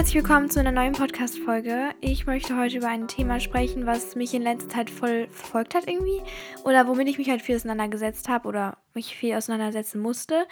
herzlich 0.00 0.24
willkommen 0.24 0.48
zu 0.48 0.58
einer 0.58 0.72
neuen 0.72 0.94
Podcast-Folge. 0.94 1.90
Ich 2.00 2.24
möchte 2.24 2.56
heute 2.56 2.78
über 2.78 2.88
ein 2.88 3.06
Thema 3.06 3.38
sprechen, 3.38 3.84
was 3.84 4.16
mich 4.16 4.32
in 4.32 4.40
letzter 4.40 4.70
Zeit 4.70 4.88
voll 4.88 5.28
verfolgt 5.28 5.74
hat 5.74 5.86
irgendwie 5.86 6.22
oder 6.64 6.88
womit 6.88 7.06
ich 7.08 7.18
mich 7.18 7.28
halt 7.28 7.42
viel 7.42 7.56
auseinandergesetzt 7.56 8.26
habe 8.30 8.48
oder 8.48 8.78
mich 8.94 9.14
viel 9.14 9.34
auseinandersetzen 9.34 10.00
musste. 10.00 10.46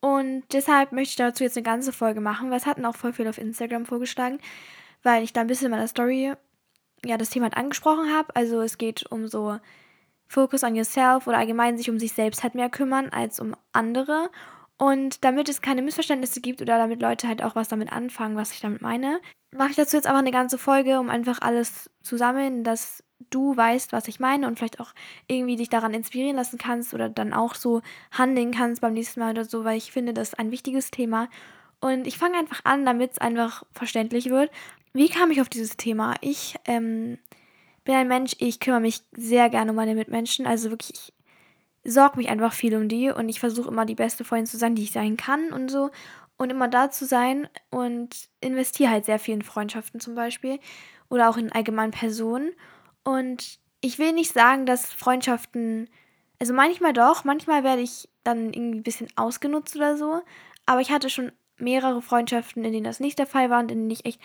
Und 0.00 0.44
deshalb 0.54 0.92
möchte 0.92 1.10
ich 1.10 1.16
dazu 1.16 1.44
jetzt 1.44 1.58
eine 1.58 1.64
ganze 1.64 1.92
Folge 1.92 2.22
machen, 2.22 2.48
weil 2.48 2.56
es 2.56 2.64
hatten 2.64 2.86
auch 2.86 2.96
voll 2.96 3.12
viel 3.12 3.28
auf 3.28 3.36
Instagram 3.36 3.84
vorgeschlagen, 3.84 4.38
weil 5.02 5.22
ich 5.22 5.34
da 5.34 5.42
ein 5.42 5.48
bisschen 5.48 5.66
in 5.66 5.72
meiner 5.72 5.86
Story 5.86 6.32
ja 7.04 7.18
das 7.18 7.28
Thema 7.28 7.44
halt 7.44 7.58
angesprochen 7.58 8.10
habe. 8.16 8.34
Also 8.34 8.62
es 8.62 8.78
geht 8.78 9.04
um 9.12 9.28
so 9.28 9.58
Focus 10.28 10.64
on 10.64 10.74
yourself 10.74 11.26
oder 11.26 11.36
allgemein 11.36 11.76
sich 11.76 11.90
um 11.90 11.98
sich 11.98 12.14
selbst 12.14 12.42
halt 12.42 12.54
mehr 12.54 12.70
kümmern 12.70 13.10
als 13.10 13.38
um 13.38 13.54
andere. 13.74 14.30
Und 14.30 14.30
damit 14.78 15.48
es 15.48 15.60
keine 15.60 15.82
Missverständnisse 15.82 16.40
gibt 16.40 16.62
oder 16.62 16.78
damit 16.78 17.02
Leute 17.02 17.28
halt 17.28 17.42
auch 17.42 17.56
was 17.56 17.68
damit 17.68 17.92
anfangen, 17.92 18.36
was 18.36 18.52
ich 18.52 18.60
damit 18.60 18.80
meine, 18.80 19.20
mache 19.50 19.70
ich 19.70 19.76
dazu 19.76 19.96
jetzt 19.96 20.06
einfach 20.06 20.20
eine 20.20 20.30
ganze 20.30 20.58
Folge, 20.58 21.00
um 21.00 21.10
einfach 21.10 21.40
alles 21.40 21.90
zu 22.02 22.16
sammeln, 22.16 22.64
dass 22.64 23.02
du 23.30 23.56
weißt, 23.56 23.92
was 23.92 24.08
ich 24.08 24.20
meine 24.20 24.46
und 24.46 24.58
vielleicht 24.58 24.80
auch 24.80 24.92
irgendwie 25.26 25.56
dich 25.56 25.68
daran 25.68 25.94
inspirieren 25.94 26.36
lassen 26.36 26.58
kannst 26.58 26.94
oder 26.94 27.08
dann 27.08 27.32
auch 27.32 27.54
so 27.54 27.82
handeln 28.12 28.52
kannst 28.52 28.80
beim 28.80 28.94
nächsten 28.94 29.20
Mal 29.20 29.32
oder 29.32 29.44
so, 29.44 29.64
weil 29.64 29.76
ich 29.76 29.90
finde, 29.90 30.14
das 30.14 30.28
ist 30.28 30.38
ein 30.38 30.50
wichtiges 30.50 30.90
Thema. 30.90 31.28
Und 31.80 32.06
ich 32.06 32.18
fange 32.18 32.38
einfach 32.38 32.60
an, 32.64 32.84
damit 32.84 33.12
es 33.12 33.18
einfach 33.18 33.64
verständlich 33.72 34.30
wird. 34.30 34.50
Wie 34.92 35.08
kam 35.08 35.30
ich 35.30 35.40
auf 35.40 35.48
dieses 35.48 35.76
Thema? 35.76 36.14
Ich 36.20 36.56
ähm, 36.66 37.18
bin 37.84 37.94
ein 37.94 38.08
Mensch, 38.08 38.36
ich 38.38 38.60
kümmere 38.60 38.80
mich 38.80 39.02
sehr 39.12 39.48
gerne 39.50 39.70
um 39.70 39.76
meine 39.76 39.94
Mitmenschen. 39.94 40.46
Also 40.46 40.70
wirklich, 40.70 40.92
ich 40.94 41.12
sorge 41.84 42.18
mich 42.18 42.28
einfach 42.28 42.52
viel 42.52 42.74
um 42.76 42.88
die 42.88 43.10
und 43.10 43.28
ich 43.28 43.40
versuche 43.40 43.68
immer 43.68 43.86
die 43.86 43.94
beste 43.94 44.24
Freundin 44.24 44.46
zu 44.46 44.56
sein, 44.56 44.74
die 44.74 44.84
ich 44.84 44.92
sein 44.92 45.16
kann 45.16 45.52
und 45.52 45.70
so. 45.70 45.90
Und 46.36 46.50
immer 46.50 46.68
da 46.68 46.90
zu 46.90 47.04
sein 47.04 47.48
und 47.70 48.28
investiere 48.40 48.90
halt 48.90 49.04
sehr 49.04 49.18
viel 49.18 49.34
in 49.34 49.42
Freundschaften 49.42 49.98
zum 49.98 50.14
Beispiel 50.14 50.60
oder 51.08 51.28
auch 51.28 51.36
in 51.36 51.50
allgemeinen 51.50 51.90
Personen. 51.90 52.52
Und 53.02 53.58
ich 53.80 53.98
will 53.98 54.12
nicht 54.12 54.32
sagen, 54.32 54.64
dass 54.64 54.92
Freundschaften, 54.92 55.88
also 56.38 56.52
manchmal 56.52 56.92
doch, 56.92 57.24
manchmal 57.24 57.64
werde 57.64 57.82
ich 57.82 58.08
dann 58.22 58.52
irgendwie 58.52 58.78
ein 58.78 58.82
bisschen 58.84 59.08
ausgenutzt 59.16 59.74
oder 59.74 59.96
so. 59.96 60.22
Aber 60.64 60.80
ich 60.80 60.92
hatte 60.92 61.10
schon 61.10 61.32
mehrere 61.56 62.02
Freundschaften, 62.02 62.64
in 62.64 62.72
denen 62.72 62.84
das 62.84 63.00
nicht 63.00 63.18
der 63.18 63.26
Fall 63.26 63.50
war 63.50 63.60
und 63.60 63.72
in 63.72 63.78
denen 63.78 63.90
ich 63.90 64.04
echt 64.04 64.20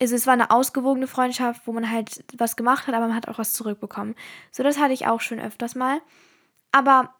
also 0.00 0.14
es 0.14 0.26
war 0.26 0.32
eine 0.32 0.50
ausgewogene 0.50 1.06
Freundschaft, 1.06 1.66
wo 1.66 1.72
man 1.72 1.90
halt 1.90 2.24
was 2.36 2.56
gemacht 2.56 2.86
hat, 2.86 2.94
aber 2.94 3.06
man 3.06 3.14
hat 3.14 3.28
auch 3.28 3.38
was 3.38 3.52
zurückbekommen. 3.52 4.14
So, 4.50 4.62
das 4.62 4.78
hatte 4.78 4.94
ich 4.94 5.06
auch 5.06 5.20
schon 5.20 5.38
öfters 5.38 5.74
mal. 5.74 6.00
Aber 6.72 7.14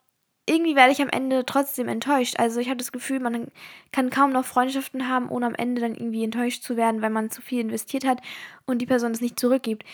irgendwie 0.47 0.75
werde 0.75 0.93
ich 0.93 1.01
am 1.01 1.09
Ende 1.09 1.47
trotzdem 1.47 1.89
enttäuscht. 1.89 2.34
Also 2.39 2.61
ich 2.61 2.69
habe 2.69 2.79
das 2.79 2.93
Gefühl, 2.93 3.20
man 3.20 3.48
kann 3.93 4.11
kaum 4.11 4.33
noch 4.33 4.45
Freundschaften 4.45 5.09
haben, 5.09 5.29
ohne 5.29 5.47
am 5.47 5.55
Ende 5.55 5.81
dann 5.81 5.95
irgendwie 5.95 6.25
enttäuscht 6.25 6.65
zu 6.65 6.77
werden, 6.77 7.03
weil 7.03 7.11
man 7.11 7.31
zu 7.31 7.41
viel 7.41 7.61
investiert 7.61 8.05
hat 8.05 8.21
und 8.67 8.78
die 8.78 8.87
Person 8.87 9.12
es 9.12 9.21
nicht 9.21 9.39
zurückgibt. 9.39 9.84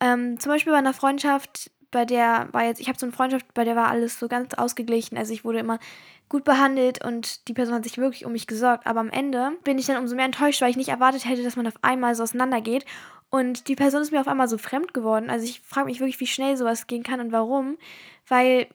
Ähm, 0.00 0.38
zum 0.38 0.52
Beispiel 0.52 0.72
bei 0.72 0.78
einer 0.78 0.94
Freundschaft, 0.94 1.70
bei 1.90 2.04
der 2.04 2.48
war 2.52 2.64
jetzt, 2.64 2.80
ich 2.80 2.88
habe 2.88 2.98
so 2.98 3.06
eine 3.06 3.12
Freundschaft, 3.12 3.54
bei 3.54 3.64
der 3.64 3.76
war 3.76 3.88
alles 3.88 4.18
so 4.18 4.28
ganz 4.28 4.54
ausgeglichen. 4.54 5.16
Also 5.16 5.32
ich 5.32 5.44
wurde 5.44 5.60
immer 5.60 5.78
gut 6.28 6.44
behandelt 6.44 7.04
und 7.04 7.48
die 7.48 7.54
Person 7.54 7.74
hat 7.74 7.84
sich 7.84 7.98
wirklich 7.98 8.24
um 8.24 8.32
mich 8.32 8.46
gesorgt. 8.46 8.86
Aber 8.86 9.00
am 9.00 9.10
Ende 9.10 9.52
bin 9.64 9.78
ich 9.78 9.86
dann 9.86 9.96
umso 9.96 10.14
mehr 10.14 10.24
enttäuscht, 10.26 10.60
weil 10.60 10.70
ich 10.70 10.76
nicht 10.76 10.88
erwartet 10.88 11.24
hätte, 11.24 11.42
dass 11.42 11.56
man 11.56 11.66
auf 11.66 11.78
einmal 11.82 12.14
so 12.14 12.22
auseinandergeht. 12.22 12.84
Und 13.30 13.68
die 13.68 13.76
Person 13.76 14.02
ist 14.02 14.12
mir 14.12 14.20
auf 14.20 14.28
einmal 14.28 14.48
so 14.48 14.58
fremd 14.58 14.94
geworden. 14.94 15.30
Also 15.30 15.44
ich 15.44 15.60
frage 15.60 15.86
mich 15.86 16.00
wirklich, 16.00 16.20
wie 16.20 16.26
schnell 16.26 16.56
sowas 16.56 16.86
gehen 16.86 17.02
kann 17.02 17.20
und 17.20 17.32
warum. 17.32 17.78
Weil 18.28 18.68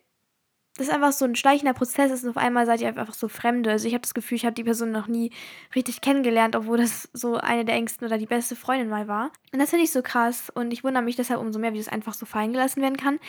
das 0.78 0.88
ist 0.88 0.94
einfach 0.94 1.12
so 1.12 1.25
ein 1.25 1.36
schleichender 1.36 1.73
Prozess 1.73 2.12
ist 2.12 2.23
und 2.23 2.30
auf 2.30 2.38
einmal 2.38 2.66
seid 2.66 2.80
ihr 2.81 2.88
einfach 2.88 3.14
so 3.14 3.28
Fremde. 3.28 3.72
Also 3.72 3.88
ich 3.88 3.94
habe 3.94 4.02
das 4.02 4.14
Gefühl, 4.14 4.38
ich 4.38 4.45
habe 4.45 4.53
die 4.53 4.64
Person 4.64 4.92
noch 4.92 5.08
nie 5.08 5.31
richtig 5.76 6.02
kennengelernt, 6.02 6.56
obwohl 6.56 6.78
das 6.78 7.09
so 7.14 7.36
eine 7.36 7.66
der 7.66 7.76
engsten 7.76 8.08
oder 8.08 8.17
die 8.17 8.26
beste 8.26 8.56
Freundin 8.56 8.89
mal 8.89 9.08
war. 9.08 9.31
Und 9.52 9.59
das 9.59 9.72
finde 9.72 9.84
ich 9.84 9.92
so 9.92 10.02
krass 10.02 10.50
und 10.53 10.72
ich 10.72 10.84
wundere 10.84 11.03
mich 11.03 11.16
deshalb 11.17 11.42
umso 11.42 11.59
mehr, 11.59 11.73
wie 11.73 11.80
das 11.80 11.89
einfach 11.89 12.14
so 12.14 12.26
fallen 12.26 12.53
gelassen 12.53 12.81
werden 12.81 12.98
kann. 12.98 13.20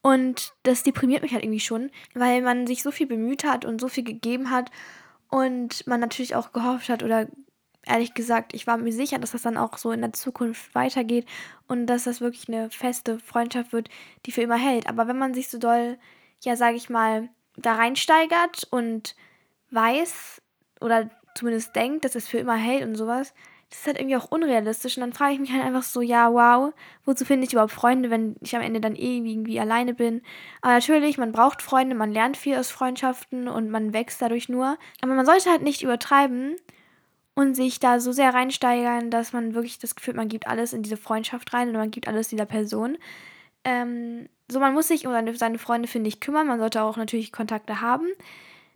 Und 0.00 0.52
das 0.62 0.82
deprimiert 0.82 1.22
mich 1.22 1.32
halt 1.32 1.44
irgendwie 1.44 1.60
schon, 1.60 1.90
weil 2.14 2.42
man 2.42 2.66
sich 2.66 2.82
so 2.82 2.90
viel 2.90 3.06
bemüht 3.06 3.44
hat 3.44 3.64
und 3.64 3.80
so 3.80 3.88
viel 3.88 4.04
gegeben 4.04 4.50
hat 4.50 4.70
und 5.30 5.86
man 5.86 6.00
natürlich 6.00 6.36
auch 6.36 6.52
gehofft 6.52 6.88
hat 6.88 7.02
oder 7.02 7.26
ehrlich 7.86 8.14
gesagt, 8.14 8.54
ich 8.54 8.66
war 8.66 8.76
mir 8.76 8.92
sicher, 8.92 9.18
dass 9.18 9.32
das 9.32 9.42
dann 9.42 9.56
auch 9.56 9.76
so 9.78 9.92
in 9.92 10.00
der 10.00 10.12
Zukunft 10.12 10.74
weitergeht 10.74 11.26
und 11.66 11.86
dass 11.86 12.04
das 12.04 12.20
wirklich 12.20 12.48
eine 12.48 12.70
feste 12.70 13.18
Freundschaft 13.18 13.72
wird, 13.72 13.88
die 14.26 14.32
für 14.32 14.42
immer 14.42 14.56
hält. 14.56 14.88
Aber 14.88 15.08
wenn 15.08 15.18
man 15.18 15.34
sich 15.34 15.48
so 15.48 15.58
doll 15.58 15.98
ja, 16.44 16.56
sage 16.56 16.76
ich 16.76 16.90
mal, 16.90 17.28
da 17.56 17.74
reinsteigert 17.74 18.66
und 18.70 19.14
weiß 19.70 20.42
oder 20.80 21.10
zumindest 21.34 21.74
denkt, 21.74 22.04
dass 22.04 22.14
es 22.14 22.28
für 22.28 22.38
immer 22.38 22.56
hält 22.56 22.84
und 22.84 22.94
sowas, 22.94 23.34
das 23.74 23.80
ist 23.80 23.86
halt 23.86 23.98
irgendwie 23.98 24.16
auch 24.16 24.30
unrealistisch. 24.30 24.96
Und 24.96 25.00
dann 25.00 25.12
frage 25.12 25.34
ich 25.34 25.40
mich 25.40 25.52
halt 25.52 25.64
einfach 25.64 25.82
so, 25.82 26.00
ja, 26.00 26.32
wow, 26.32 26.72
wozu 27.04 27.24
finde 27.24 27.46
ich 27.46 27.52
überhaupt 27.52 27.72
Freunde, 27.72 28.08
wenn 28.08 28.36
ich 28.40 28.54
am 28.54 28.62
Ende 28.62 28.80
dann 28.80 28.94
eh 28.94 29.16
irgendwie 29.16 29.58
alleine 29.58 29.94
bin? 29.94 30.22
Aber 30.60 30.74
natürlich, 30.74 31.18
man 31.18 31.32
braucht 31.32 31.60
Freunde, 31.60 31.96
man 31.96 32.12
lernt 32.12 32.36
viel 32.36 32.56
aus 32.56 32.70
Freundschaften 32.70 33.48
und 33.48 33.70
man 33.70 33.92
wächst 33.92 34.22
dadurch 34.22 34.48
nur. 34.48 34.78
Aber 35.00 35.14
man 35.14 35.26
sollte 35.26 35.50
halt 35.50 35.62
nicht 35.62 35.82
übertreiben 35.82 36.56
und 37.34 37.54
sich 37.54 37.80
da 37.80 37.98
so 37.98 38.12
sehr 38.12 38.32
reinsteigern, 38.32 39.10
dass 39.10 39.32
man 39.32 39.54
wirklich 39.54 39.78
das 39.80 39.96
Gefühl, 39.96 40.14
man 40.14 40.28
gibt 40.28 40.46
alles 40.46 40.72
in 40.72 40.82
diese 40.82 40.96
Freundschaft 40.96 41.52
rein 41.52 41.68
und 41.68 41.74
man 41.74 41.90
gibt 41.90 42.06
alles 42.06 42.28
dieser 42.28 42.46
Person. 42.46 42.96
Ähm, 43.64 44.28
so, 44.50 44.60
man 44.60 44.74
muss 44.74 44.88
sich 44.88 45.06
um 45.06 45.12
seine, 45.12 45.34
seine 45.36 45.58
Freunde, 45.58 45.88
finde 45.88 46.08
ich, 46.08 46.20
kümmern. 46.20 46.46
Man 46.46 46.58
sollte 46.58 46.82
auch 46.82 46.96
natürlich 46.96 47.32
Kontakte 47.32 47.80
haben. 47.80 48.06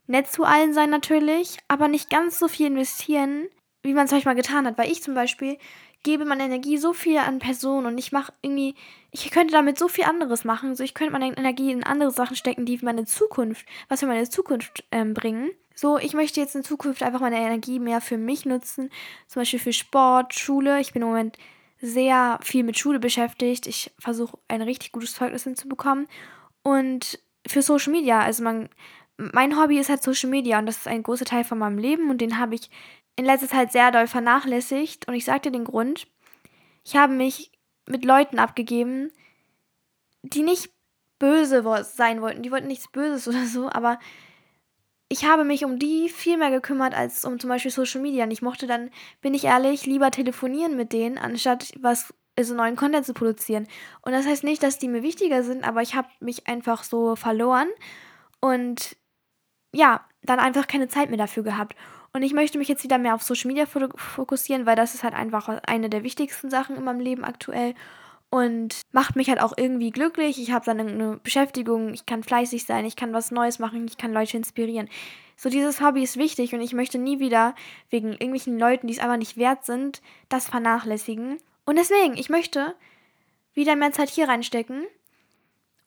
Nett 0.07 0.27
zu 0.27 0.45
allen 0.45 0.73
sein 0.73 0.91
natürlich, 0.91 1.59
aber 1.69 1.89
nicht 1.89 2.09
ganz 2.09 2.39
so 2.39 2.49
viel 2.49 2.67
investieren, 2.67 3.49
wie 3.83 3.93
man 3.93 4.07
es 4.07 4.11
manchmal 4.11 4.35
getan 4.35 4.67
hat. 4.67 4.79
Weil 4.79 4.91
ich 4.91 5.03
zum 5.03 5.15
Beispiel 5.15 5.59
gebe 6.03 6.25
meine 6.25 6.45
Energie 6.45 6.79
so 6.79 6.93
viel 6.93 7.19
an 7.19 7.39
Personen 7.39 7.87
und 7.87 7.99
ich 7.99 8.13
mache 8.13 8.33
irgendwie, 8.41 8.75
ich 9.11 9.31
könnte 9.31 9.53
damit 9.53 9.79
so 9.79 9.89
viel 9.89 10.05
anderes 10.05 10.45
machen. 10.45 10.75
So, 10.75 10.85
ich 10.85 10.95
könnte 10.95 11.13
meine 11.13 11.37
Energie 11.37 11.71
in 11.71 11.85
andere 11.85 12.11
Sachen 12.11 12.37
stecken, 12.37 12.65
die 12.65 12.79
meine 12.83 13.05
Zukunft, 13.05 13.67
was 13.89 14.01
für 14.01 14.07
meine 14.07 14.29
Zukunft 14.29 14.85
ähm, 14.91 15.13
bringen. 15.13 15.51
So, 15.75 15.99
ich 15.99 16.15
möchte 16.15 16.41
jetzt 16.41 16.57
in 16.57 16.65
Zukunft 16.65 17.03
einfach 17.03 17.21
meine 17.21 17.39
Energie 17.39 17.79
mehr 17.79 18.01
für 18.01 18.17
mich 18.17 18.47
nutzen. 18.47 18.91
Zum 19.27 19.43
Beispiel 19.43 19.61
für 19.61 19.73
Sport, 19.73 20.35
Schule. 20.35 20.81
Ich 20.81 20.93
bin 20.93 21.03
im 21.03 21.09
Moment 21.09 21.37
sehr 21.81 22.39
viel 22.43 22.65
mit 22.65 22.79
Schule 22.79 22.99
beschäftigt. 22.99 23.67
Ich 23.67 23.93
versuche 23.99 24.39
ein 24.49 24.63
richtig 24.63 24.93
gutes 24.93 25.15
Zeugnis 25.15 25.45
hinzubekommen. 25.45 26.09
Und 26.63 27.19
für 27.47 27.63
Social 27.63 27.93
Media, 27.93 28.21
also 28.21 28.43
man, 28.43 28.69
mein 29.17 29.59
Hobby 29.59 29.79
ist 29.79 29.89
halt 29.89 30.03
Social 30.03 30.31
Media 30.31 30.59
und 30.59 30.67
das 30.67 30.79
ist 30.79 30.89
ein 30.89 31.03
großer 31.03 31.25
Teil 31.25 31.45
von 31.45 31.59
meinem 31.59 31.79
Leben 31.79 32.11
und 32.11 32.21
den 32.21 32.39
habe 32.39 32.55
ich 32.55 32.71
in 33.17 33.25
letzter 33.25 33.49
Zeit 33.49 33.73
sehr 33.73 33.91
doll 33.91 34.07
vernachlässigt. 34.07 35.09
Und 35.09 35.15
ich 35.15 35.25
dir 35.45 35.53
den 35.53 35.65
Grund. 35.65 36.07
Ich 36.85 36.97
habe 36.97 37.13
mich 37.13 37.51
mit 37.87 38.05
Leuten 38.05 38.39
abgegeben, 38.39 39.11
die 40.23 40.43
nicht 40.43 40.71
böse 41.19 41.65
sein 41.85 42.23
wollten. 42.23 42.43
Die 42.43 42.53
wollten 42.53 42.69
nichts 42.69 42.89
Böses 42.89 43.27
oder 43.29 43.47
so, 43.47 43.69
aber 43.71 43.99
ich 45.09 45.25
habe 45.25 45.45
mich 45.45 45.65
um 45.65 45.79
die 45.79 46.09
viel 46.09 46.37
mehr 46.37 46.51
gekümmert 46.51 46.95
als 46.95 47.25
um 47.25 47.39
zum 47.39 47.49
Beispiel 47.49 47.71
Social 47.71 48.01
Media. 48.01 48.25
Und 48.25 48.31
ich 48.31 48.43
mochte 48.43 48.67
dann, 48.67 48.91
bin 49.21 49.35
ich 49.35 49.45
ehrlich, 49.45 49.87
lieber 49.87 50.11
telefonieren 50.11 50.77
mit 50.77 50.93
denen, 50.93 51.19
anstatt 51.19 51.73
was 51.81 52.13
also 52.37 52.55
neuen 52.55 52.77
Content 52.77 53.05
zu 53.05 53.15
produzieren. 53.15 53.67
Und 54.03 54.13
das 54.13 54.27
heißt 54.27 54.45
nicht, 54.45 54.63
dass 54.63 54.79
die 54.79 54.89
mir 54.89 55.03
wichtiger 55.03 55.43
sind, 55.43 55.67
aber 55.67 55.83
ich 55.83 55.95
habe 55.95 56.09
mich 56.21 56.47
einfach 56.47 56.85
so 56.85 57.17
verloren 57.17 57.69
und 58.41 58.97
ja, 59.75 60.07
dann 60.23 60.39
einfach 60.39 60.67
keine 60.67 60.89
Zeit 60.89 61.09
mehr 61.09 61.19
dafür 61.19 61.43
gehabt. 61.43 61.75
Und 62.13 62.23
ich 62.23 62.33
möchte 62.33 62.59
mich 62.59 62.69
jetzt 62.69 62.85
wieder 62.85 62.99
mehr 62.99 63.15
auf 63.15 63.23
Social 63.23 63.49
Media 63.49 63.67
fokussieren, 63.67 64.67
weil 64.67 64.77
das 64.77 64.95
ist 64.95 65.03
halt 65.03 65.15
einfach 65.15 65.49
eine 65.67 65.91
der 65.91 66.05
wichtigsten 66.05 66.49
Sachen 66.49 66.77
in 66.77 66.85
meinem 66.85 67.01
Leben 67.01 67.25
aktuell 67.25 67.75
und 68.31 68.83
macht 68.93 69.17
mich 69.17 69.29
halt 69.29 69.41
auch 69.41 69.55
irgendwie 69.57 69.91
glücklich. 69.91 70.41
Ich 70.41 70.51
habe 70.51 70.65
dann 70.65 70.81
eine 70.81 71.17
Beschäftigung, 71.23 71.95
ich 71.95 72.07
kann 72.07 72.23
fleißig 72.23 72.65
sein, 72.65 72.85
ich 72.85 72.97
kann 72.97 73.13
was 73.13 73.31
Neues 73.31 73.59
machen, 73.59 73.87
ich 73.87 73.97
kann 73.97 74.13
Leute 74.13 74.37
inspirieren. 74.37 74.89
So 75.37 75.49
dieses 75.49 75.81
Hobby 75.81 76.03
ist 76.03 76.17
wichtig 76.17 76.53
und 76.53 76.61
ich 76.61 76.73
möchte 76.73 76.99
nie 76.99 77.21
wieder 77.21 77.55
wegen 77.91 78.13
irgendwelchen 78.13 78.59
Leuten, 78.59 78.87
die 78.87 78.95
es 78.95 78.99
einfach 78.99 79.17
nicht 79.17 79.37
wert 79.37 79.65
sind, 79.65 80.03
das 80.29 80.49
vernachlässigen. 80.49 81.39
Und 81.65 81.77
deswegen, 81.77 82.17
ich 82.17 82.29
möchte 82.29 82.75
wieder 83.55 83.77
mehr 83.77 83.93
Zeit 83.93 84.11
hier 84.11 84.29
reinstecken 84.29 84.85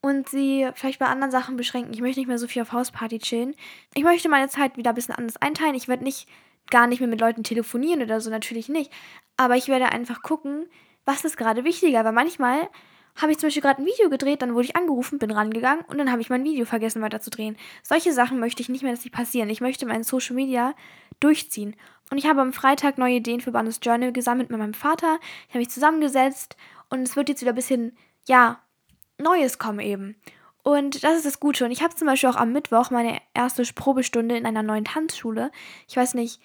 und 0.02 0.30
sie 0.30 0.68
vielleicht 0.74 1.00
bei 1.00 1.08
anderen 1.08 1.32
Sachen 1.32 1.58
beschränken. 1.58 1.94
Ich 1.94 2.02
möchte 2.02 2.20
nicht 2.20 2.28
mehr 2.28 2.40
so 2.40 2.48
viel 2.48 2.62
auf 2.62 2.72
Hausparty 2.72 3.20
chillen. 3.20 3.56
Ich 3.94 4.04
möchte 4.04 4.30
meine 4.30 4.50
Zeit 4.50 4.78
wieder 4.78 4.92
ein 4.92 4.96
bisschen 4.96 5.16
anders 5.16 5.38
einteilen. 5.38 5.76
Ich 5.76 5.88
werde 5.88 6.04
nicht 6.04 6.28
gar 6.70 6.88
nicht 6.88 7.02
mehr 7.02 7.10
mit 7.10 7.22
Leuten 7.22 7.44
telefonieren 7.44 8.02
oder 8.02 8.22
so, 8.22 8.30
natürlich 8.30 8.70
nicht. 8.70 8.92
Aber 9.38 9.58
ich 9.58 9.68
werde 9.68 9.92
einfach 9.92 10.22
gucken, 10.22 10.68
was 11.06 11.25
ist 11.25 11.38
gerade 11.38 11.63
wichtiger? 11.63 12.03
Weil 12.03 12.12
manchmal 12.12 12.69
habe 13.15 13.31
ich 13.31 13.39
zum 13.39 13.48
Beispiel 13.48 13.62
gerade 13.62 13.81
ein 13.81 13.86
Video 13.86 14.09
gedreht, 14.09 14.42
dann 14.42 14.53
wurde 14.53 14.65
ich 14.65 14.75
angerufen, 14.75 15.19
bin 15.19 15.31
rangegangen 15.31 15.83
und 15.88 15.98
dann 15.98 16.12
habe 16.12 16.21
ich 16.21 16.30
mein 16.30 16.44
Video 16.44 16.65
vergessen 16.65 17.01
weiterzudrehen. 17.01 17.57
Solche 17.83 18.13
Sachen 18.13 18.39
möchte 18.39 18.62
ich 18.62 18.69
nicht 18.69 18.83
mehr, 18.83 18.92
dass 18.92 19.03
sie 19.03 19.09
passieren. 19.09 19.50
Ich 19.50 19.62
möchte 19.62 19.86
mein 19.86 20.03
Social 20.03 20.36
Media 20.36 20.74
durchziehen. 21.19 21.75
Und 22.09 22.18
ich 22.18 22.25
habe 22.25 22.42
am 22.42 22.53
Freitag 22.53 22.98
neue 22.98 23.15
Ideen 23.15 23.42
für 23.42 23.51
Bandes 23.51 23.80
Journal 23.81 24.12
gesammelt 24.12 24.50
mit 24.50 24.59
meinem 24.59 24.74
Vater. 24.74 25.19
Ich 25.48 25.50
habe 25.50 25.59
mich 25.59 25.69
zusammengesetzt 25.69 26.57
und 26.89 27.01
es 27.01 27.15
wird 27.15 27.30
jetzt 27.30 27.42
wieder 27.42 27.53
ein 27.53 27.56
bisschen, 27.56 27.98
ja, 28.27 28.62
Neues 29.18 29.59
kommen 29.59 29.80
eben. 29.80 30.15
Und 30.63 31.03
das 31.03 31.18
ist 31.18 31.25
das 31.25 31.39
Gute. 31.39 31.65
Und 31.65 31.71
ich 31.71 31.81
habe 31.81 31.95
zum 31.95 32.07
Beispiel 32.07 32.30
auch 32.30 32.36
am 32.36 32.53
Mittwoch 32.53 32.92
meine 32.92 33.19
erste 33.33 33.63
Probestunde 33.74 34.38
in 34.38 34.45
einer 34.45 34.63
neuen 34.63 34.86
Tanzschule. 34.86 35.51
Ich 35.88 35.95
weiß 35.95 36.13
nicht, 36.13 36.42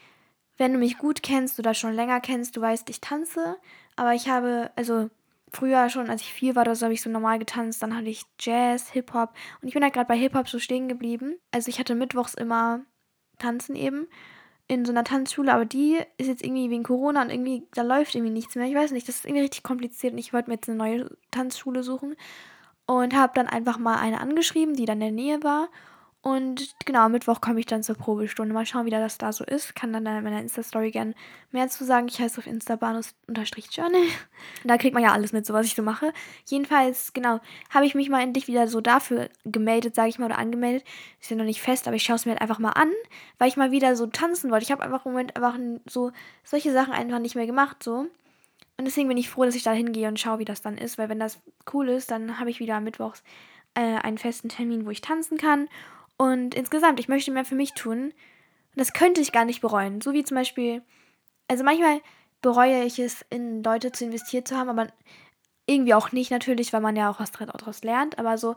wenn 0.58 0.72
du 0.72 0.78
mich 0.78 0.98
gut 0.98 1.22
kennst 1.22 1.58
oder 1.58 1.74
schon 1.74 1.92
länger 1.92 2.20
kennst, 2.20 2.56
du 2.56 2.60
weißt, 2.60 2.88
ich 2.90 3.00
tanze. 3.00 3.56
Aber 3.96 4.14
ich 4.14 4.28
habe, 4.28 4.70
also 4.76 5.10
früher 5.50 5.88
schon, 5.88 6.10
als 6.10 6.22
ich 6.22 6.32
vier 6.32 6.54
war 6.54 6.62
oder 6.62 6.74
so, 6.74 6.84
habe 6.84 6.94
ich 6.94 7.02
so 7.02 7.10
normal 7.10 7.38
getanzt. 7.38 7.82
Dann 7.82 7.96
hatte 7.96 8.08
ich 8.08 8.24
Jazz, 8.38 8.90
Hip-Hop. 8.90 9.34
Und 9.60 9.68
ich 9.68 9.74
bin 9.74 9.82
halt 9.82 9.94
gerade 9.94 10.08
bei 10.08 10.16
Hip-Hop 10.16 10.48
so 10.48 10.58
stehen 10.58 10.88
geblieben. 10.88 11.36
Also 11.52 11.68
ich 11.68 11.78
hatte 11.78 11.94
mittwochs 11.94 12.34
immer 12.34 12.80
Tanzen 13.38 13.76
eben 13.76 14.06
in 14.68 14.84
so 14.84 14.92
einer 14.92 15.04
Tanzschule, 15.04 15.52
aber 15.52 15.64
die 15.64 15.98
ist 16.18 16.26
jetzt 16.26 16.44
irgendwie 16.44 16.70
wegen 16.70 16.82
Corona 16.82 17.22
und 17.22 17.30
irgendwie, 17.30 17.62
da 17.74 17.82
läuft 17.82 18.14
irgendwie 18.14 18.32
nichts 18.32 18.56
mehr. 18.56 18.66
Ich 18.66 18.74
weiß 18.74 18.90
nicht, 18.90 19.06
das 19.06 19.16
ist 19.16 19.24
irgendwie 19.24 19.42
richtig 19.42 19.62
kompliziert 19.62 20.12
und 20.12 20.18
ich 20.18 20.32
wollte 20.32 20.50
mir 20.50 20.56
jetzt 20.56 20.68
eine 20.68 20.78
neue 20.78 21.16
Tanzschule 21.30 21.84
suchen 21.84 22.16
und 22.86 23.14
habe 23.14 23.32
dann 23.34 23.46
einfach 23.46 23.78
mal 23.78 23.98
eine 23.98 24.20
angeschrieben, 24.20 24.74
die 24.74 24.84
dann 24.84 25.00
in 25.00 25.14
der 25.16 25.24
Nähe 25.24 25.42
war 25.44 25.68
und 26.26 26.74
genau, 26.84 27.08
Mittwoch 27.08 27.40
komme 27.40 27.60
ich 27.60 27.66
dann 27.66 27.84
zur 27.84 27.94
Probestunde. 27.94 28.52
Mal 28.52 28.66
schauen, 28.66 28.84
wie 28.84 28.90
das 28.90 29.16
da 29.16 29.32
so 29.32 29.44
ist. 29.44 29.76
Kann 29.76 29.92
dann 29.92 30.04
in 30.06 30.24
meiner 30.24 30.40
Insta-Story 30.40 30.90
gerne 30.90 31.14
mehr 31.52 31.68
zu 31.68 31.84
sagen. 31.84 32.08
Ich 32.08 32.18
heiße 32.18 32.40
auf 32.40 32.48
Insta 32.48 32.74
Banus-Journal. 32.74 34.02
Da 34.64 34.76
kriegt 34.76 34.94
man 34.94 35.04
ja 35.04 35.12
alles 35.12 35.32
mit, 35.32 35.46
so 35.46 35.54
was 35.54 35.66
ich 35.66 35.76
so 35.76 35.84
mache. 35.84 36.12
Jedenfalls, 36.46 37.12
genau, 37.12 37.38
habe 37.70 37.86
ich 37.86 37.94
mich 37.94 38.08
mal 38.08 38.22
endlich 38.22 38.48
wieder 38.48 38.66
so 38.66 38.80
dafür 38.80 39.28
gemeldet, 39.44 39.94
sage 39.94 40.08
ich 40.08 40.18
mal, 40.18 40.26
oder 40.26 40.38
angemeldet. 40.38 40.84
Ist 41.20 41.30
ja 41.30 41.36
noch 41.36 41.44
nicht 41.44 41.62
fest, 41.62 41.86
aber 41.86 41.94
ich 41.94 42.02
schaue 42.02 42.16
es 42.16 42.26
mir 42.26 42.32
halt 42.32 42.42
einfach 42.42 42.58
mal 42.58 42.72
an, 42.72 42.90
weil 43.38 43.46
ich 43.46 43.56
mal 43.56 43.70
wieder 43.70 43.94
so 43.94 44.08
tanzen 44.08 44.50
wollte. 44.50 44.64
Ich 44.64 44.72
habe 44.72 44.82
einfach 44.82 45.06
im 45.06 45.12
Moment 45.12 45.36
einfach 45.36 45.56
so 45.88 46.10
solche 46.42 46.72
Sachen 46.72 46.92
einfach 46.92 47.20
nicht 47.20 47.36
mehr 47.36 47.46
gemacht, 47.46 47.84
so. 47.84 48.08
Und 48.78 48.84
deswegen 48.84 49.06
bin 49.06 49.16
ich 49.16 49.30
froh, 49.30 49.44
dass 49.44 49.54
ich 49.54 49.62
da 49.62 49.70
hingehe 49.70 50.08
und 50.08 50.18
schaue, 50.18 50.40
wie 50.40 50.44
das 50.44 50.60
dann 50.60 50.76
ist, 50.76 50.98
weil 50.98 51.08
wenn 51.08 51.20
das 51.20 51.38
cool 51.72 51.88
ist, 51.88 52.10
dann 52.10 52.40
habe 52.40 52.50
ich 52.50 52.58
wieder 52.58 52.74
am 52.74 52.84
Mittwochs 52.84 53.22
äh, 53.74 54.00
einen 54.02 54.18
festen 54.18 54.48
Termin, 54.48 54.86
wo 54.86 54.90
ich 54.90 55.02
tanzen 55.02 55.38
kann. 55.38 55.68
Und 56.16 56.54
insgesamt, 56.54 57.00
ich 57.00 57.08
möchte 57.08 57.30
mehr 57.30 57.44
für 57.44 57.54
mich 57.54 57.72
tun. 57.74 58.04
Und 58.04 58.14
das 58.74 58.92
könnte 58.92 59.20
ich 59.20 59.32
gar 59.32 59.44
nicht 59.44 59.60
bereuen. 59.60 60.00
So 60.00 60.12
wie 60.12 60.24
zum 60.24 60.36
Beispiel, 60.36 60.82
also 61.48 61.64
manchmal 61.64 62.00
bereue 62.42 62.84
ich 62.84 62.98
es, 62.98 63.24
in 63.30 63.62
Leute 63.62 63.92
zu 63.92 64.04
investiert 64.04 64.48
zu 64.48 64.56
haben, 64.56 64.68
aber 64.68 64.88
irgendwie 65.66 65.94
auch 65.94 66.12
nicht 66.12 66.30
natürlich, 66.30 66.72
weil 66.72 66.80
man 66.80 66.96
ja 66.96 67.10
auch 67.10 67.20
was 67.20 67.32
daraus 67.32 67.82
lernt. 67.82 68.18
Aber 68.18 68.38
so, 68.38 68.54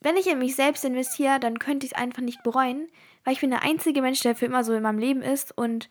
wenn 0.00 0.16
ich 0.16 0.28
in 0.28 0.38
mich 0.38 0.56
selbst 0.56 0.84
investiere, 0.84 1.40
dann 1.40 1.58
könnte 1.58 1.86
ich 1.86 1.92
es 1.92 1.98
einfach 1.98 2.22
nicht 2.22 2.42
bereuen, 2.42 2.88
weil 3.24 3.34
ich 3.34 3.40
bin 3.40 3.50
der 3.50 3.62
einzige 3.62 4.02
Mensch, 4.02 4.20
der 4.20 4.34
für 4.34 4.46
immer 4.46 4.64
so 4.64 4.72
in 4.74 4.82
meinem 4.82 4.98
Leben 4.98 5.22
ist 5.22 5.56
und 5.56 5.88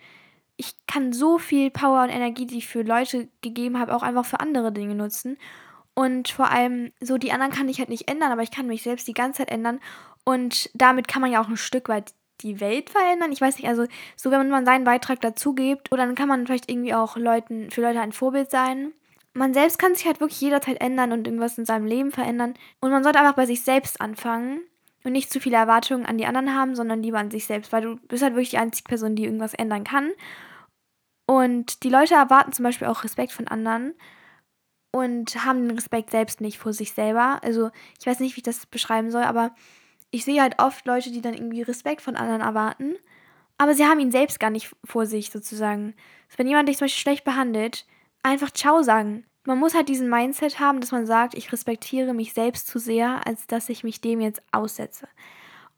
ich 0.58 0.76
kann 0.88 1.14
so 1.14 1.38
viel 1.38 1.72
Power 1.72 2.04
und 2.04 2.10
Energie, 2.10 2.46
die 2.46 2.58
ich 2.58 2.68
für 2.68 2.82
Leute 2.82 3.30
gegeben 3.42 3.80
habe, 3.80 3.96
auch 3.96 4.04
einfach 4.04 4.26
für 4.26 4.42
andere 4.42 4.74
Dinge 4.74 4.94
nutzen. 4.94 5.38
Und 5.94 6.28
vor 6.28 6.52
allem, 6.52 6.92
so 7.00 7.18
die 7.18 7.32
anderen 7.32 7.54
kann 7.54 7.70
ich 7.70 7.80
halt 7.80 7.88
nicht 7.88 8.10
ändern, 8.10 8.32
aber 8.34 8.44
ich 8.44 8.52
kann 8.52 8.68
mich 8.68 8.84
selbst 8.84 9.08
die 9.08 9.14
ganze 9.14 9.38
Zeit 9.38 9.52
ändern. 9.52 9.80
Und 10.30 10.70
damit 10.76 11.08
kann 11.08 11.24
man 11.24 11.32
ja 11.32 11.42
auch 11.42 11.48
ein 11.48 11.58
Stück 11.58 11.90
weit 11.90 12.14
die 12.42 12.60
Welt 12.60 12.92
verändern. 12.92 13.32
Ich 13.32 13.42
weiß 13.42 13.58
nicht, 13.58 13.68
also 13.68 13.88
so 14.16 14.30
wenn 14.30 14.48
man 14.48 14.64
seinen 14.64 14.84
Beitrag 14.84 15.22
dazu 15.22 15.56
gibt, 15.56 15.92
oder 15.92 16.06
dann 16.06 16.14
kann 16.14 16.28
man 16.28 16.46
vielleicht 16.46 16.70
irgendwie 16.70 16.94
auch 16.94 17.18
Leuten, 17.18 17.72
für 17.72 17.82
Leute 17.82 18.00
ein 18.00 18.12
Vorbild 18.12 18.52
sein. 18.52 18.94
Man 19.34 19.56
selbst 19.56 19.80
kann 19.80 19.96
sich 19.96 20.06
halt 20.06 20.20
wirklich 20.20 20.40
jederzeit 20.40 20.80
ändern 20.82 21.14
und 21.14 21.26
irgendwas 21.26 21.58
in 21.58 21.66
seinem 21.66 21.88
Leben 21.88 22.12
verändern. 22.12 22.54
Und 22.80 22.92
man 22.92 23.04
sollte 23.04 23.18
einfach 23.18 23.34
bei 23.34 23.48
sich 23.48 23.64
selbst 23.64 24.02
anfangen 24.02 24.62
und 25.04 25.14
nicht 25.14 25.34
zu 25.34 25.40
viele 25.40 25.58
Erwartungen 25.58 26.06
an 26.06 26.20
die 26.20 26.28
anderen 26.28 26.54
haben, 26.54 26.76
sondern 26.76 27.02
lieber 27.02 27.18
an 27.18 27.32
sich 27.32 27.48
selbst, 27.48 27.72
weil 27.72 27.82
du 27.82 27.96
bist 27.96 28.22
halt 28.22 28.34
wirklich 28.34 28.52
die 28.52 28.60
einzige 28.60 28.88
Person, 28.88 29.16
die 29.16 29.26
irgendwas 29.26 29.56
ändern 29.56 29.84
kann. 29.84 30.12
Und 31.26 31.82
die 31.82 31.90
Leute 31.90 32.14
erwarten 32.14 32.54
zum 32.54 32.66
Beispiel 32.66 32.88
auch 32.88 33.04
Respekt 33.04 33.32
von 33.32 33.48
anderen 33.48 33.96
und 34.92 35.44
haben 35.44 35.68
den 35.68 35.76
Respekt 35.76 36.12
selbst 36.12 36.40
nicht 36.40 36.60
vor 36.60 36.74
sich 36.74 36.94
selber. 36.94 37.40
Also 37.42 37.72
ich 38.00 38.06
weiß 38.06 38.20
nicht, 38.20 38.36
wie 38.36 38.42
ich 38.42 38.44
das 38.44 38.68
beschreiben 38.68 39.10
soll, 39.10 39.24
aber 39.24 39.56
ich 40.12 40.26
sehe 40.26 40.42
halt 40.42 40.60
oft 40.60 40.86
Leute, 40.86 41.12
die 41.12 41.22
dann 41.22 41.34
irgendwie 41.34 41.62
Respekt 41.62 42.02
von 42.02 42.16
anderen 42.16 42.42
erwarten, 42.42 42.96
aber 43.58 43.74
sie 43.74 43.86
haben 43.86 44.00
ihn 44.00 44.12
selbst 44.12 44.40
gar 44.40 44.50
nicht 44.50 44.74
vor 44.86 45.06
sich 45.06 45.30
sozusagen. 45.30 45.94
Also 46.28 46.38
wenn 46.38 46.48
jemand 46.48 46.70
dich 46.70 46.78
zum 46.78 46.86
Beispiel 46.86 47.02
schlecht 47.02 47.26
behandelt, 47.26 47.86
einfach 48.24 48.52
Ciao 48.52 48.82
sagen. 48.82 49.26
Man 49.46 49.60
muss 49.60 49.74
halt 49.74 49.90
diesen 49.90 50.10
Mindset 50.10 50.60
haben, 50.60 50.80
dass 50.80 50.92
man 50.92 51.06
sagt, 51.06 51.34
ich 51.34 51.52
respektiere 51.52 52.14
mich 52.14 52.34
selbst 52.34 52.68
zu 52.68 52.80
sehr, 52.80 53.26
als 53.26 53.48
dass 53.48 53.70
ich 53.70 53.84
mich 53.84 54.02
dem 54.02 54.22
jetzt 54.22 54.42
aussetze. 54.52 55.08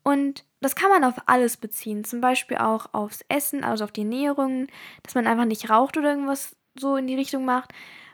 Und 0.03 0.45
das 0.61 0.75
kann 0.75 0.89
man 0.89 1.03
auf 1.03 1.15
alles 1.27 1.57
beziehen, 1.57 2.03
zum 2.03 2.21
Beispiel 2.21 2.57
auch 2.57 2.93
aufs 2.93 3.23
Essen, 3.29 3.63
also 3.63 3.83
auf 3.83 3.91
die 3.91 4.01
Ernährung, 4.01 4.67
dass 5.03 5.15
man 5.15 5.27
einfach 5.27 5.45
nicht 5.45 5.69
raucht 5.69 5.97
oder 5.97 6.09
irgendwas 6.09 6.55
so 6.75 6.95
in 6.95 7.07
die 7.07 7.15
Richtung 7.15 7.45
macht. 7.45 7.71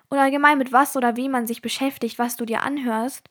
Oder 0.09 0.21
allgemein 0.21 0.57
mit 0.57 0.71
was 0.71 0.95
oder 0.95 1.17
wie 1.17 1.29
man 1.29 1.47
sich 1.47 1.61
beschäftigt, 1.61 2.19
was 2.19 2.37
du 2.37 2.45
dir 2.45 2.63
anhörst, 2.63 3.29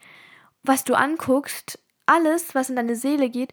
was 0.63 0.85
du 0.85 0.95
anguckst, 0.95 1.79
alles, 2.07 2.55
was 2.55 2.71
in 2.71 2.77
deine 2.77 2.97
Seele 2.97 3.29
geht, 3.29 3.53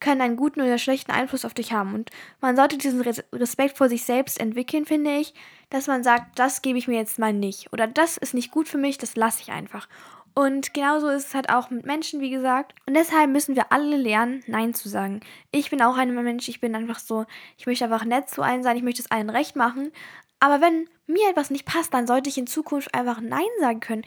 kann 0.00 0.20
einen 0.20 0.36
guten 0.36 0.60
oder 0.60 0.78
schlechten 0.78 1.12
Einfluss 1.12 1.44
auf 1.44 1.54
dich 1.54 1.72
haben. 1.72 1.94
Und 1.94 2.10
man 2.40 2.56
sollte 2.56 2.76
diesen 2.76 3.00
Respekt 3.00 3.78
vor 3.78 3.88
sich 3.88 4.04
selbst 4.04 4.38
entwickeln, 4.38 4.84
finde 4.84 5.16
ich, 5.16 5.34
dass 5.70 5.86
man 5.86 6.04
sagt, 6.04 6.38
das 6.38 6.62
gebe 6.62 6.78
ich 6.78 6.88
mir 6.88 6.98
jetzt 6.98 7.18
mal 7.18 7.32
nicht. 7.32 7.72
Oder 7.72 7.86
das 7.86 8.16
ist 8.16 8.34
nicht 8.34 8.50
gut 8.50 8.68
für 8.68 8.78
mich, 8.78 8.98
das 8.98 9.16
lasse 9.16 9.40
ich 9.42 9.50
einfach. 9.50 9.88
Und 10.34 10.74
genauso 10.74 11.08
ist 11.08 11.28
es 11.28 11.34
halt 11.34 11.48
auch 11.48 11.70
mit 11.70 11.86
Menschen, 11.86 12.20
wie 12.20 12.30
gesagt. 12.30 12.74
Und 12.86 12.94
deshalb 12.94 13.30
müssen 13.30 13.54
wir 13.54 13.70
alle 13.70 13.96
lernen, 13.96 14.42
Nein 14.48 14.74
zu 14.74 14.88
sagen. 14.88 15.20
Ich 15.52 15.70
bin 15.70 15.80
auch 15.80 15.96
ein 15.96 16.12
Mensch, 16.12 16.48
ich 16.48 16.60
bin 16.60 16.74
einfach 16.74 16.98
so, 16.98 17.24
ich 17.56 17.66
möchte 17.66 17.84
einfach 17.84 18.04
nett 18.04 18.28
zu 18.28 18.42
allen 18.42 18.64
sein, 18.64 18.76
ich 18.76 18.82
möchte 18.82 19.00
es 19.00 19.10
allen 19.12 19.30
recht 19.30 19.54
machen. 19.54 19.92
Aber 20.40 20.60
wenn 20.60 20.88
mir 21.06 21.30
etwas 21.30 21.50
nicht 21.50 21.66
passt, 21.66 21.94
dann 21.94 22.08
sollte 22.08 22.28
ich 22.28 22.36
in 22.36 22.48
Zukunft 22.48 22.92
einfach 22.94 23.20
Nein 23.20 23.46
sagen 23.60 23.80
können. 23.80 24.02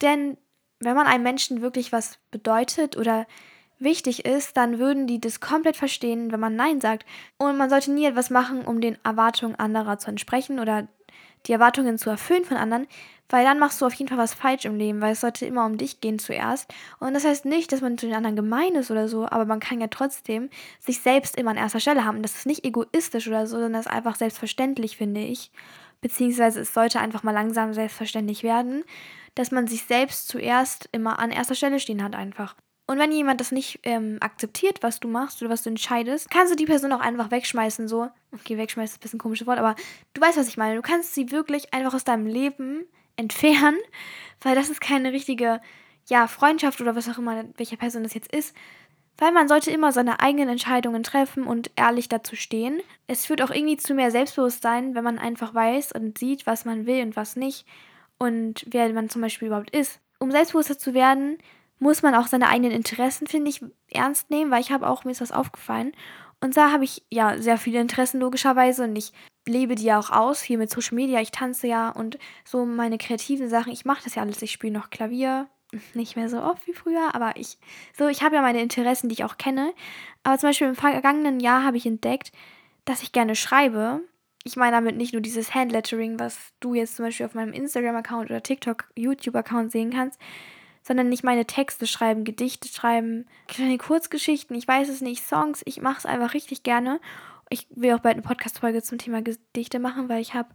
Denn 0.00 0.36
wenn 0.84 0.96
man 0.96 1.06
einem 1.06 1.24
Menschen 1.24 1.62
wirklich 1.62 1.92
was 1.92 2.18
bedeutet 2.30 2.96
oder 2.96 3.26
wichtig 3.78 4.24
ist, 4.24 4.56
dann 4.56 4.78
würden 4.78 5.06
die 5.06 5.20
das 5.20 5.40
komplett 5.40 5.76
verstehen, 5.76 6.32
wenn 6.32 6.40
man 6.40 6.56
Nein 6.56 6.80
sagt. 6.80 7.04
Und 7.38 7.56
man 7.56 7.70
sollte 7.70 7.92
nie 7.92 8.06
etwas 8.06 8.30
machen, 8.30 8.62
um 8.62 8.80
den 8.80 8.98
Erwartungen 9.04 9.56
anderer 9.56 9.98
zu 9.98 10.10
entsprechen 10.10 10.58
oder 10.58 10.88
die 11.46 11.52
Erwartungen 11.52 11.98
zu 11.98 12.10
erfüllen 12.10 12.44
von 12.44 12.56
anderen, 12.56 12.86
weil 13.28 13.44
dann 13.44 13.58
machst 13.58 13.80
du 13.80 13.86
auf 13.86 13.94
jeden 13.94 14.08
Fall 14.08 14.18
was 14.18 14.34
falsch 14.34 14.64
im 14.64 14.76
Leben, 14.76 15.00
weil 15.00 15.12
es 15.12 15.20
sollte 15.20 15.46
immer 15.46 15.66
um 15.66 15.76
dich 15.76 16.00
gehen 16.00 16.18
zuerst. 16.18 16.72
Und 17.00 17.14
das 17.14 17.24
heißt 17.24 17.44
nicht, 17.44 17.72
dass 17.72 17.80
man 17.80 17.98
zu 17.98 18.06
den 18.06 18.14
anderen 18.14 18.36
gemein 18.36 18.74
ist 18.74 18.90
oder 18.90 19.08
so, 19.08 19.26
aber 19.26 19.44
man 19.44 19.60
kann 19.60 19.80
ja 19.80 19.88
trotzdem 19.88 20.50
sich 20.80 21.00
selbst 21.00 21.36
immer 21.36 21.50
an 21.50 21.56
erster 21.56 21.80
Stelle 21.80 22.04
haben. 22.04 22.22
Das 22.22 22.34
ist 22.34 22.46
nicht 22.46 22.64
egoistisch 22.64 23.28
oder 23.28 23.46
so, 23.46 23.56
sondern 23.56 23.74
das 23.74 23.86
ist 23.86 23.92
einfach 23.92 24.16
selbstverständlich, 24.16 24.96
finde 24.96 25.20
ich. 25.20 25.50
Beziehungsweise 26.04 26.60
es 26.60 26.74
sollte 26.74 27.00
einfach 27.00 27.22
mal 27.22 27.32
langsam 27.32 27.72
selbstverständlich 27.72 28.42
werden 28.42 28.84
dass 29.34 29.50
man 29.50 29.66
sich 29.66 29.84
selbst 29.84 30.28
zuerst 30.28 30.88
immer 30.92 31.18
an 31.18 31.30
erster 31.30 31.54
Stelle 31.54 31.80
stehen 31.80 32.02
hat 32.02 32.14
einfach. 32.14 32.54
Und 32.86 32.98
wenn 32.98 33.12
jemand 33.12 33.40
das 33.40 33.50
nicht 33.50 33.80
ähm, 33.84 34.18
akzeptiert, 34.20 34.82
was 34.82 35.00
du 35.00 35.08
machst 35.08 35.40
oder 35.40 35.50
was 35.50 35.62
du 35.62 35.70
entscheidest, 35.70 36.30
kannst 36.30 36.52
du 36.52 36.56
die 36.56 36.66
Person 36.66 36.92
auch 36.92 37.00
einfach 37.00 37.30
wegschmeißen, 37.30 37.88
so. 37.88 38.08
Okay, 38.32 38.58
wegschmeißen 38.58 38.94
ist 38.94 38.98
ein 38.98 39.00
bisschen 39.00 39.16
ein 39.16 39.22
komisches 39.22 39.46
Wort, 39.46 39.58
aber 39.58 39.74
du 40.12 40.20
weißt, 40.20 40.36
was 40.36 40.48
ich 40.48 40.58
meine. 40.58 40.76
Du 40.76 40.82
kannst 40.82 41.14
sie 41.14 41.30
wirklich 41.30 41.72
einfach 41.72 41.94
aus 41.94 42.04
deinem 42.04 42.26
Leben 42.26 42.84
entfernen, 43.16 43.78
weil 44.42 44.54
das 44.54 44.68
ist 44.68 44.82
keine 44.82 45.12
richtige, 45.12 45.62
ja, 46.08 46.26
Freundschaft 46.26 46.80
oder 46.82 46.94
was 46.94 47.08
auch 47.08 47.18
immer, 47.18 47.44
welche 47.56 47.78
Person 47.78 48.02
das 48.02 48.12
jetzt 48.12 48.34
ist. 48.34 48.54
Weil 49.18 49.32
man 49.32 49.48
sollte 49.48 49.70
immer 49.70 49.92
seine 49.92 50.20
eigenen 50.20 50.48
Entscheidungen 50.48 51.02
treffen 51.02 51.44
und 51.44 51.70
ehrlich 51.76 52.08
dazu 52.08 52.34
stehen. 52.34 52.80
Es 53.06 53.26
führt 53.26 53.42
auch 53.42 53.50
irgendwie 53.50 53.76
zu 53.76 53.94
mehr 53.94 54.10
Selbstbewusstsein, 54.10 54.94
wenn 54.94 55.04
man 55.04 55.18
einfach 55.18 55.54
weiß 55.54 55.92
und 55.92 56.18
sieht, 56.18 56.46
was 56.46 56.64
man 56.64 56.86
will 56.86 57.02
und 57.02 57.16
was 57.16 57.36
nicht 57.36 57.66
und 58.18 58.64
wer 58.68 58.92
man 58.92 59.08
zum 59.08 59.22
Beispiel 59.22 59.48
überhaupt 59.48 59.70
ist. 59.70 60.00
Um 60.18 60.30
selbstbewusster 60.30 60.78
zu 60.78 60.94
werden, 60.94 61.38
muss 61.78 62.02
man 62.02 62.14
auch 62.14 62.26
seine 62.26 62.48
eigenen 62.48 62.72
Interessen, 62.72 63.26
finde 63.26 63.50
ich, 63.50 63.64
ernst 63.90 64.30
nehmen, 64.30 64.50
weil 64.50 64.60
ich 64.60 64.72
habe 64.72 64.88
auch, 64.88 65.04
mir 65.04 65.12
ist 65.12 65.20
das 65.20 65.32
aufgefallen. 65.32 65.92
Und 66.40 66.56
da 66.56 66.72
habe 66.72 66.84
ich 66.84 67.04
ja 67.10 67.38
sehr 67.38 67.58
viele 67.58 67.80
Interessen 67.80 68.20
logischerweise 68.20 68.84
und 68.84 68.96
ich 68.96 69.12
lebe 69.46 69.74
die 69.74 69.84
ja 69.84 69.98
auch 69.98 70.10
aus, 70.10 70.42
hier 70.42 70.58
mit 70.58 70.70
Social 70.70 70.94
Media, 70.94 71.20
ich 71.20 71.30
tanze 71.30 71.66
ja 71.66 71.90
und 71.90 72.18
so 72.44 72.64
meine 72.64 72.98
kreativen 72.98 73.48
Sachen, 73.48 73.72
ich 73.72 73.84
mache 73.84 74.04
das 74.04 74.14
ja 74.14 74.22
alles, 74.22 74.42
ich 74.42 74.52
spiele 74.52 74.72
noch 74.72 74.90
Klavier, 74.90 75.48
nicht 75.94 76.16
mehr 76.16 76.28
so 76.28 76.42
oft 76.42 76.66
wie 76.66 76.72
früher, 76.72 77.14
aber 77.14 77.36
ich, 77.36 77.58
so, 77.96 78.08
ich 78.08 78.22
habe 78.22 78.36
ja 78.36 78.42
meine 78.42 78.62
Interessen, 78.62 79.08
die 79.08 79.14
ich 79.14 79.24
auch 79.24 79.38
kenne. 79.38 79.72
Aber 80.22 80.38
zum 80.38 80.50
Beispiel 80.50 80.68
im 80.68 80.76
vergangenen 80.76 81.40
Jahr 81.40 81.64
habe 81.64 81.76
ich 81.76 81.86
entdeckt, 81.86 82.32
dass 82.84 83.02
ich 83.02 83.12
gerne 83.12 83.36
schreibe 83.36 84.02
ich 84.44 84.56
meine 84.56 84.76
damit 84.76 84.96
nicht 84.96 85.14
nur 85.14 85.22
dieses 85.22 85.54
Handlettering, 85.54 86.20
was 86.20 86.52
du 86.60 86.74
jetzt 86.74 86.96
zum 86.96 87.06
Beispiel 87.06 87.26
auf 87.26 87.34
meinem 87.34 87.54
Instagram-Account 87.54 88.30
oder 88.30 88.42
TikTok, 88.42 88.84
YouTube-Account 88.94 89.72
sehen 89.72 89.90
kannst, 89.90 90.20
sondern 90.82 91.08
nicht 91.08 91.24
meine 91.24 91.46
Texte 91.46 91.86
schreiben, 91.86 92.24
Gedichte 92.24 92.68
schreiben, 92.68 93.26
kleine 93.48 93.78
Kurzgeschichten, 93.78 94.54
ich 94.54 94.68
weiß 94.68 94.90
es 94.90 95.00
nicht, 95.00 95.24
Songs, 95.24 95.62
ich 95.64 95.80
mache 95.80 95.98
es 95.98 96.06
einfach 96.06 96.34
richtig 96.34 96.62
gerne. 96.62 97.00
Ich 97.48 97.66
will 97.70 97.92
auch 97.94 98.00
bald 98.00 98.16
eine 98.16 98.22
Podcast-Folge 98.22 98.82
zum 98.82 98.98
Thema 98.98 99.22
Gedichte 99.22 99.78
machen, 99.78 100.10
weil 100.10 100.20
ich 100.20 100.34
habe 100.34 100.50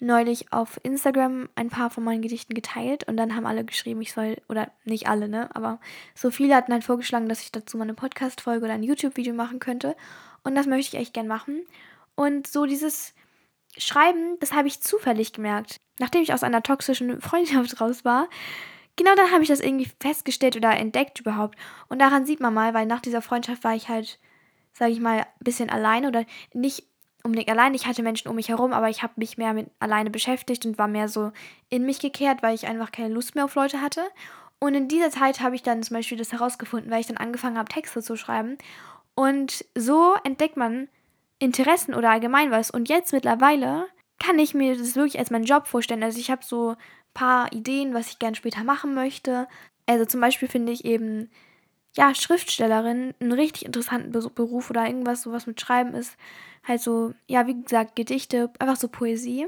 neulich 0.00 0.52
auf 0.52 0.78
Instagram 0.82 1.48
ein 1.54 1.70
paar 1.70 1.90
von 1.90 2.04
meinen 2.04 2.22
Gedichten 2.22 2.54
geteilt 2.54 3.04
und 3.08 3.16
dann 3.16 3.34
haben 3.34 3.46
alle 3.46 3.64
geschrieben, 3.64 4.02
ich 4.02 4.12
soll, 4.12 4.36
oder 4.48 4.70
nicht 4.84 5.08
alle, 5.08 5.28
ne, 5.28 5.54
aber 5.54 5.80
so 6.14 6.30
viele 6.30 6.54
hatten 6.54 6.72
halt 6.72 6.84
vorgeschlagen, 6.84 7.28
dass 7.28 7.42
ich 7.42 7.52
dazu 7.52 7.76
mal 7.76 7.84
eine 7.84 7.94
Podcast-Folge 7.94 8.64
oder 8.64 8.74
ein 8.74 8.82
YouTube-Video 8.82 9.34
machen 9.34 9.58
könnte 9.58 9.96
und 10.42 10.54
das 10.54 10.66
möchte 10.66 10.96
ich 10.96 11.02
echt 11.02 11.14
gern 11.14 11.26
machen. 11.26 11.62
Und 12.14 12.46
so 12.46 12.66
dieses 12.66 13.14
Schreiben, 13.76 14.38
das 14.40 14.52
habe 14.52 14.68
ich 14.68 14.80
zufällig 14.80 15.32
gemerkt. 15.32 15.76
Nachdem 15.98 16.22
ich 16.22 16.32
aus 16.32 16.42
einer 16.42 16.62
toxischen 16.62 17.20
Freundschaft 17.20 17.80
raus 17.80 18.04
war, 18.04 18.28
genau 18.96 19.14
dann 19.16 19.32
habe 19.32 19.42
ich 19.42 19.48
das 19.48 19.60
irgendwie 19.60 19.90
festgestellt 20.00 20.56
oder 20.56 20.76
entdeckt 20.76 21.20
überhaupt. 21.20 21.58
Und 21.88 21.98
daran 21.98 22.26
sieht 22.26 22.40
man 22.40 22.54
mal, 22.54 22.74
weil 22.74 22.86
nach 22.86 23.00
dieser 23.00 23.22
Freundschaft 23.22 23.64
war 23.64 23.74
ich 23.74 23.88
halt, 23.88 24.20
sage 24.72 24.92
ich 24.92 25.00
mal, 25.00 25.20
ein 25.20 25.26
bisschen 25.40 25.70
allein 25.70 26.06
oder 26.06 26.24
nicht 26.52 26.86
unbedingt 27.24 27.48
allein. 27.48 27.74
Ich 27.74 27.86
hatte 27.86 28.02
Menschen 28.02 28.28
um 28.28 28.36
mich 28.36 28.48
herum, 28.48 28.72
aber 28.72 28.88
ich 28.88 29.02
habe 29.02 29.14
mich 29.16 29.36
mehr 29.36 29.54
mit 29.54 29.70
alleine 29.80 30.10
beschäftigt 30.10 30.64
und 30.66 30.78
war 30.78 30.88
mehr 30.88 31.08
so 31.08 31.32
in 31.70 31.84
mich 31.84 31.98
gekehrt, 31.98 32.42
weil 32.42 32.54
ich 32.54 32.66
einfach 32.66 32.92
keine 32.92 33.12
Lust 33.12 33.34
mehr 33.34 33.46
auf 33.46 33.54
Leute 33.54 33.80
hatte. 33.80 34.02
Und 34.60 34.74
in 34.74 34.88
dieser 34.88 35.10
Zeit 35.10 35.40
habe 35.40 35.56
ich 35.56 35.62
dann 35.62 35.82
zum 35.82 35.96
Beispiel 35.96 36.18
das 36.18 36.32
herausgefunden, 36.32 36.90
weil 36.90 37.00
ich 37.00 37.06
dann 37.06 37.16
angefangen 37.16 37.58
habe, 37.58 37.68
Texte 37.68 38.02
zu 38.02 38.16
schreiben. 38.16 38.56
Und 39.14 39.64
so 39.74 40.14
entdeckt 40.24 40.56
man 40.56 40.88
Interessen 41.38 41.94
oder 41.94 42.10
allgemein 42.10 42.50
was. 42.50 42.70
Und 42.70 42.88
jetzt 42.88 43.12
mittlerweile 43.12 43.86
kann 44.18 44.38
ich 44.38 44.54
mir 44.54 44.76
das 44.76 44.96
wirklich 44.96 45.18
als 45.18 45.30
meinen 45.30 45.44
Job 45.44 45.66
vorstellen. 45.66 46.02
Also 46.02 46.18
ich 46.18 46.30
habe 46.30 46.44
so 46.44 46.70
ein 46.70 46.76
paar 47.14 47.52
Ideen, 47.52 47.94
was 47.94 48.10
ich 48.10 48.18
gerne 48.18 48.36
später 48.36 48.64
machen 48.64 48.94
möchte. 48.94 49.48
Also 49.86 50.04
zum 50.04 50.20
Beispiel 50.20 50.48
finde 50.48 50.72
ich 50.72 50.84
eben, 50.84 51.30
ja, 51.96 52.14
Schriftstellerin 52.14 53.14
einen 53.20 53.32
richtig 53.32 53.64
interessanten 53.64 54.12
Beruf 54.34 54.70
oder 54.70 54.86
irgendwas, 54.86 55.22
so 55.22 55.32
was 55.32 55.46
mit 55.46 55.60
Schreiben 55.60 55.94
ist. 55.94 56.16
Halt 56.66 56.80
so, 56.80 57.14
ja, 57.28 57.46
wie 57.46 57.62
gesagt, 57.62 57.94
Gedichte, 57.96 58.50
einfach 58.58 58.76
so 58.76 58.88
Poesie. 58.88 59.46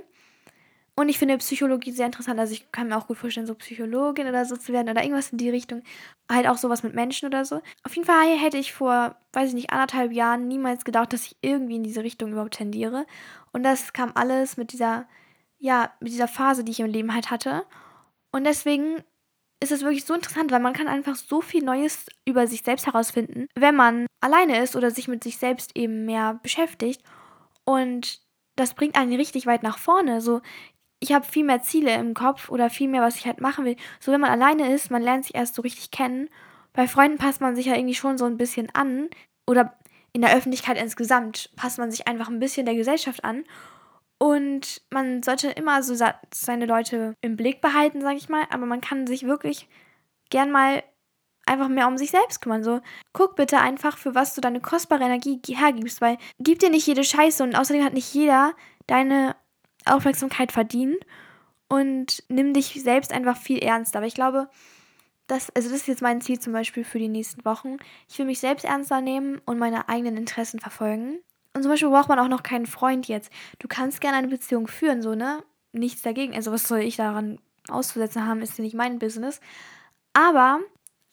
Und 0.99 1.11
ich 1.11 1.19
finde 1.19 1.37
Psychologie 1.39 1.93
sehr 1.93 2.07
interessant. 2.07 2.41
Also 2.41 2.55
ich 2.55 2.73
kann 2.73 2.89
mir 2.89 2.97
auch 2.97 3.07
gut 3.07 3.19
vorstellen, 3.19 3.47
so 3.47 3.55
Psychologin 3.55 4.29
oder 4.29 4.47
so 4.47 4.57
zu 4.57 4.73
werden 4.73 4.89
oder 4.89 5.03
irgendwas 5.03 5.31
in 5.31 5.37
die 5.39 5.51
Richtung. 5.51 5.83
Halt 6.31 6.47
auch 6.47 6.57
sowas 6.57 6.83
mit 6.83 6.95
Menschen 6.95 7.27
oder 7.27 7.45
so. 7.45 7.61
Auf 7.83 7.95
jeden 7.95 8.07
Fall 8.07 8.39
hätte 8.39 8.57
ich 8.57 8.73
vor, 8.73 9.17
weiß 9.35 9.51
ich 9.51 9.55
nicht, 9.55 9.71
anderthalb 9.71 10.13
Jahren 10.13 10.49
niemals 10.49 10.87
gedacht, 10.87 11.13
dass 11.13 11.27
ich 11.27 11.37
irgendwie 11.43 11.77
in 11.77 11.83
diese 11.83 12.03
Richtung 12.03 12.33
überhaupt 12.33 12.55
tendiere. 12.55 13.05
Und 13.53 13.63
das 13.63 13.93
kam 13.93 14.13
alles 14.15 14.57
mit 14.57 14.73
dieser, 14.73 15.07
ja, 15.59 15.93
mit 16.01 16.13
dieser 16.13 16.29
Phase, 16.29 16.65
die 16.65 16.73
ich 16.73 16.81
im 16.81 16.87
Leben 16.87 17.13
halt 17.13 17.31
hatte. 17.31 17.65
Und 18.33 18.45
deswegen 18.45 19.03
ist 19.63 19.73
es 19.73 19.83
wirklich 19.83 20.05
so 20.05 20.15
interessant, 20.15 20.51
weil 20.51 20.61
man 20.61 20.75
kann 20.75 20.89
einfach 20.89 21.17
so 21.17 21.41
viel 21.41 21.65
Neues 21.65 22.07
über 22.27 22.47
sich 22.47 22.63
selbst 22.63 22.87
herausfinden, 22.87 23.47
wenn 23.55 23.75
man 23.75 24.07
alleine 24.21 24.63
ist 24.63 24.77
oder 24.77 24.91
sich 24.91 25.09
mit 25.09 25.25
sich 25.25 25.39
selbst 25.39 25.77
eben 25.77 26.05
mehr 26.05 26.39
beschäftigt. 26.43 27.03
Und 27.65 28.21
das 28.57 28.75
bringt 28.75 28.97
einen 28.97 29.15
richtig 29.15 29.47
weit 29.47 29.63
nach 29.63 29.79
vorne. 29.79 30.21
So, 30.21 30.41
ich 31.01 31.13
habe 31.13 31.25
viel 31.25 31.45
mehr 31.45 31.63
Ziele 31.63 31.95
im 31.95 32.15
Kopf 32.15 32.51
oder 32.51 32.71
viel 32.71 32.89
mehr, 32.89 33.03
was 33.03 33.17
ich 33.17 33.27
halt 33.27 33.41
machen 33.41 33.65
will. 33.65 33.77
So, 34.01 34.13
wenn 34.13 34.21
man 34.21 34.31
alleine 34.31 34.73
ist, 34.73 34.91
man 34.91 35.03
lernt 35.03 35.25
sich 35.25 35.35
erst 35.35 35.55
so 35.55 35.63
richtig 35.63 35.91
kennen. 35.91 36.29
Bei 36.73 36.87
Freunden 36.87 37.19
passt 37.19 37.41
man 37.41 37.57
sich 37.57 37.67
ja 37.67 37.75
irgendwie 37.75 37.95
schon 37.95 38.19
so 38.19 38.27
ein 38.27 38.37
bisschen 38.37 38.69
an. 38.75 39.09
Oder 39.47 39.77
in 40.13 40.23
der 40.23 40.35
Öffentlichkeit 40.35 40.79
insgesamt 40.79 41.51
passt 41.57 41.79
man 41.79 41.91
sich 41.91 42.07
einfach 42.07 42.29
ein 42.29 42.41
bisschen 42.41 42.67
der 42.67 42.75
Gesellschaft 42.75 43.25
an. 43.25 43.45
Und 44.19 44.83
man 44.91 45.23
sollte 45.23 45.49
immer 45.51 45.83
so 45.83 45.95
seine 46.33 46.67
Leute 46.67 47.15
im 47.21 47.37
Blick 47.37 47.61
behalten, 47.61 48.01
sag 48.01 48.17
ich 48.17 48.29
mal. 48.29 48.45
Aber 48.51 48.67
man 48.67 48.81
kann 48.81 49.07
sich 49.07 49.27
wirklich 49.27 49.69
gern 50.31 50.51
mal 50.51 50.83
einfach 51.47 51.69
mehr 51.69 51.87
um 51.87 51.97
sich 51.97 52.11
selbst 52.11 52.41
kümmern. 52.41 52.65
So, 52.65 52.81
guck 53.13 53.37
bitte 53.37 53.59
einfach, 53.59 53.99
für 53.99 54.15
was 54.15 54.35
du 54.35 54.41
deine 54.41 54.61
kostbare 54.61 55.05
Energie 55.05 55.41
hergibst, 55.47 56.01
weil 56.01 56.19
gib 56.39 56.59
dir 56.59 56.71
nicht 56.71 56.87
jede 56.87 57.05
Scheiße 57.05 57.43
und 57.43 57.55
außerdem 57.55 57.85
hat 57.85 57.95
nicht 57.95 58.13
jeder 58.13 58.55
deine 58.87 59.37
Aufmerksamkeit 59.85 60.53
verdient 60.53 60.99
und 61.69 62.25
nimm 62.29 62.53
dich 62.53 62.81
selbst 62.83 63.13
einfach 63.13 63.37
viel 63.37 63.59
ernster. 63.59 63.99
Aber 63.99 64.07
ich 64.07 64.15
glaube, 64.15 64.49
das, 65.27 65.51
also 65.55 65.69
das 65.69 65.81
ist 65.81 65.89
jetzt 65.89 66.03
mein 66.03 66.21
Ziel 66.21 66.39
zum 66.39 66.53
Beispiel 66.53 66.85
für 66.85 66.99
die 66.99 67.09
nächsten 67.09 67.45
Wochen. 67.45 67.79
Ich 68.09 68.19
will 68.19 68.27
mich 68.27 68.41
selbst 68.41 68.65
ernster 68.65 69.01
nehmen 69.01 69.41
und 69.45 69.59
meine 69.59 69.89
eigenen 69.89 70.17
Interessen 70.17 70.61
verfolgen. 70.61 71.19
Und 71.57 71.63
zum 71.63 71.73
Beispiel 71.73 71.89
braucht 71.89 72.11
man 72.11 72.19
auch 72.19 72.29
noch 72.29 72.43
keinen 72.43 72.67
Freund 72.67 73.09
jetzt. 73.09 73.33
Du 73.59 73.67
kannst 73.67 74.03
gerne 74.03 74.19
eine 74.19 74.29
Beziehung 74.29 74.67
führen, 74.69 75.01
so, 75.01 75.15
ne? 75.15 75.43
Nichts 75.73 76.03
dagegen. 76.03 76.35
Also, 76.35 76.53
was 76.53 76.69
soll 76.69 76.81
ich 76.81 76.97
daran 76.97 77.39
auszusetzen 77.71 78.27
haben, 78.27 78.43
ist 78.43 78.59
ja 78.59 78.65
nicht 78.65 78.75
mein 78.75 78.99
Business. 78.99 79.41
Aber 80.13 80.61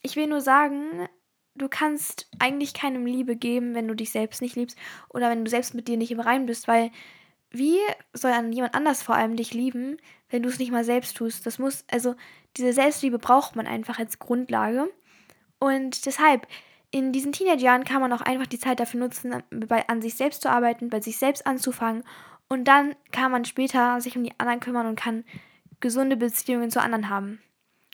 ich 0.01 0.17
will 0.17 0.27
nur 0.27 0.41
sagen, 0.41 1.07
du 1.55 1.69
kannst 1.69 2.29
eigentlich 2.39 2.73
keinem 2.73 3.05
Liebe 3.05 3.37
geben, 3.37 3.73
wenn 3.73 3.87
du 3.87 3.95
dich 3.95 4.11
selbst 4.11 4.41
nicht 4.41 4.57
liebst 4.57 4.77
oder 5.07 5.29
wenn 5.29 5.45
du 5.45 5.49
selbst 5.49 5.75
mit 5.75 5.87
dir 5.87 5.95
nicht 5.95 6.11
im 6.11 6.19
Rein 6.19 6.45
bist, 6.45 6.67
weil 6.67 6.91
wie 7.49 7.77
soll 8.11 8.31
dann 8.31 8.51
jemand 8.51 8.75
anders 8.75 9.01
vor 9.01 9.15
allem 9.15 9.37
dich 9.37 9.53
lieben, 9.53 9.95
wenn 10.29 10.43
du 10.43 10.49
es 10.49 10.59
nicht 10.59 10.71
mal 10.71 10.83
selbst 10.83 11.15
tust? 11.15 11.45
Das 11.45 11.57
muss, 11.57 11.85
also 11.89 12.15
diese 12.57 12.73
Selbstliebe 12.73 13.17
braucht 13.17 13.55
man 13.55 13.65
einfach 13.65 13.97
als 13.97 14.19
Grundlage. 14.19 14.89
Und 15.59 16.05
deshalb, 16.05 16.47
in 16.93 17.11
diesen 17.11 17.33
Teenagerjahren 17.33 17.83
kann 17.83 17.99
man 17.99 18.13
auch 18.13 18.21
einfach 18.21 18.47
die 18.47 18.59
Zeit 18.59 18.79
dafür 18.79 19.01
nutzen, 19.01 19.43
bei, 19.49 19.87
an 19.89 20.01
sich 20.01 20.15
selbst 20.15 20.41
zu 20.41 20.49
arbeiten, 20.49 20.89
bei 20.89 21.01
sich 21.01 21.17
selbst 21.17 21.45
anzufangen. 21.45 22.03
Und 22.47 22.65
dann 22.65 22.95
kann 23.11 23.31
man 23.31 23.45
später 23.45 23.99
sich 23.99 24.15
um 24.15 24.23
die 24.23 24.39
anderen 24.39 24.59
kümmern 24.61 24.87
und 24.87 24.95
kann 24.95 25.25
gesunde 25.81 26.15
Beziehungen 26.15 26.71
zu 26.71 26.81
anderen 26.81 27.09
haben. 27.09 27.41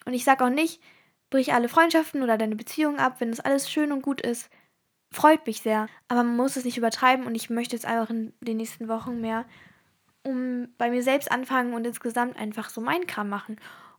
Und 0.06 0.13
ich 0.13 0.24
sage 0.24 0.44
auch 0.44 0.50
nicht, 0.50 0.82
brich 1.29 1.53
alle 1.53 1.70
Freundschaften 1.70 2.22
oder 2.22 2.38
deine 2.38 2.56
Beziehungen 2.56 3.00
ab, 3.00 3.15
wenn 3.20 3.32
das 3.32 3.39
alles 3.39 3.72
schön 3.72 3.91
und 3.91 4.01
gut 4.01 4.22
ist 4.22 4.50
freut 5.12 5.46
mich 5.48 5.62
sehr. 5.62 5.88
Aber 6.08 6.24
man 6.24 6.36
muss 6.36 6.56
es 6.56 6.65
nicht 6.65 6.77
übertreiben 6.77 7.25
und 7.25 7.36
ich 7.36 7.50
möchte 7.50 7.75
jetzt 7.75 7.86
einfach 7.86 8.10
in 8.10 8.34
den 8.41 8.58
nächsten 8.58 8.88
Wochen 8.88 9.22
mehr 9.22 9.46
um 10.24 10.68
bei 10.77 10.89
mir 10.89 11.01
selbst 11.01 11.32
anfangen 11.32 11.74
und 11.74 11.88
insgesamt 11.88 12.38
einfach 12.38 12.70
so 12.70 12.82
meinen 12.82 13.08
Kram 13.08 13.29
machen. 13.29 13.56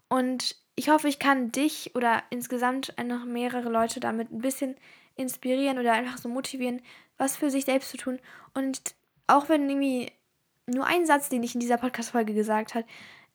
Und 0.09 0.55
ich 0.77 0.89
hoffe, 0.89 1.09
ich 1.09 1.19
kann 1.19 1.53
dich 1.53 1.95
oder 1.95 2.23
insgesamt 2.31 2.95
noch 3.05 3.25
mehrere 3.25 3.69
Leute 3.69 4.01
damit 4.01 4.33
ein 4.33 4.41
bisschen 4.41 4.77
inspirieren 5.17 5.79
oder 5.79 5.93
einfach 5.93 6.19
so 6.19 6.29
motivieren, 6.29 6.81
was 7.19 7.37
für 7.37 7.51
sich 7.51 7.65
selbst 7.65 7.91
zu 7.91 7.97
tun. 7.97 8.19
Und 8.55 8.95
auch 9.27 9.49
wenn 9.49 9.69
irgendwie 9.69 10.11
nur 10.67 10.87
ein 10.87 11.07
Satz, 11.07 11.29
den 11.29 11.43
ich 11.43 11.55
in 11.55 11.61
dieser 11.61 11.77
Podcast-Folge 11.77 12.35
gesagt 12.35 12.75
habe, 12.75 12.87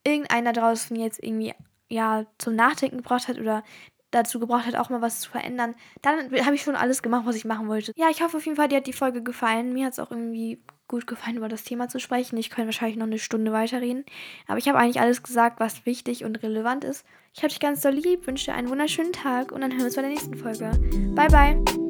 irgendeiner 0.03 0.53
draußen 0.53 0.95
jetzt 0.95 1.23
irgendwie 1.23 1.53
ja 1.89 2.25
zum 2.37 2.55
Nachdenken 2.55 2.97
gebracht 2.97 3.27
hat 3.27 3.39
oder 3.39 3.63
dazu 4.11 4.39
gebracht 4.39 4.65
hat, 4.65 4.75
auch 4.75 4.89
mal 4.89 5.01
was 5.01 5.19
zu 5.19 5.29
verändern, 5.29 5.75
dann 6.01 6.31
habe 6.45 6.55
ich 6.55 6.61
schon 6.61 6.75
alles 6.75 7.03
gemacht, 7.03 7.25
was 7.25 7.35
ich 7.35 7.45
machen 7.45 7.67
wollte. 7.67 7.91
Ja, 7.95 8.09
ich 8.09 8.21
hoffe 8.21 8.37
auf 8.37 8.45
jeden 8.45 8.55
Fall, 8.55 8.69
dir 8.69 8.77
hat 8.77 8.87
die 8.87 8.93
Folge 8.93 9.21
gefallen. 9.21 9.73
Mir 9.73 9.85
hat 9.85 9.93
es 9.93 9.99
auch 9.99 10.11
irgendwie 10.11 10.63
gut 10.87 11.07
gefallen, 11.07 11.37
über 11.37 11.49
das 11.49 11.63
Thema 11.63 11.87
zu 11.87 11.99
sprechen. 11.99 12.37
Ich 12.37 12.49
könnte 12.49 12.67
wahrscheinlich 12.67 12.97
noch 12.97 13.07
eine 13.07 13.19
Stunde 13.19 13.51
weiterreden. 13.51 14.05
Aber 14.47 14.57
ich 14.57 14.67
habe 14.67 14.77
eigentlich 14.77 14.99
alles 14.99 15.23
gesagt, 15.23 15.59
was 15.59 15.85
wichtig 15.85 16.23
und 16.23 16.41
relevant 16.43 16.83
ist. 16.83 17.05
Ich 17.33 17.41
habe 17.41 17.49
dich 17.49 17.59
ganz 17.59 17.81
doll 17.81 17.93
lieb, 17.93 18.27
wünsche 18.27 18.45
dir 18.45 18.55
einen 18.55 18.69
wunderschönen 18.69 19.13
Tag 19.13 19.51
und 19.51 19.61
dann 19.61 19.71
hören 19.71 19.79
wir 19.79 19.85
uns 19.85 19.95
bei 19.95 20.01
der 20.01 20.11
nächsten 20.11 20.35
Folge. 20.35 20.71
Bye, 21.15 21.27
bye. 21.27 21.84